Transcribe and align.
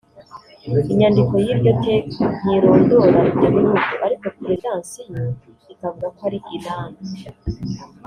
Inyandiko 0.91 1.33
y’iryo 1.43 1.71
teka 1.85 2.23
ntirondora 2.39 3.19
ibyo 3.31 3.47
bihugu 3.55 3.85
ariko 4.05 4.25
Perezidansi 4.37 4.99
yo 5.15 5.25
ikavuga 5.73 6.07
ko 6.15 6.21
ari 6.27 6.39
Iran 6.57 6.91